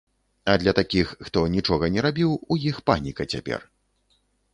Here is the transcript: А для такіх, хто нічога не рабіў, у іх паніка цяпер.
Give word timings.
А 0.51 0.53
для 0.61 0.71
такіх, 0.77 1.11
хто 1.27 1.43
нічога 1.55 1.89
не 1.97 2.05
рабіў, 2.05 2.31
у 2.55 2.57
іх 2.71 2.79
паніка 2.91 3.27
цяпер. 3.35 3.59